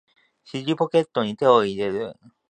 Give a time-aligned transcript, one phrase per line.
[0.43, 2.15] 尻ポケットに手を入れる